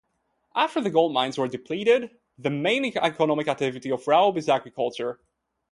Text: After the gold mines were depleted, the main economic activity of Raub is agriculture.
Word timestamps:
After 0.55 0.81
the 0.81 0.89
gold 0.89 1.13
mines 1.13 1.37
were 1.37 1.47
depleted, 1.47 2.09
the 2.35 2.49
main 2.49 2.85
economic 2.85 3.47
activity 3.47 3.91
of 3.91 4.03
Raub 4.05 4.35
is 4.35 4.49
agriculture. 4.49 5.19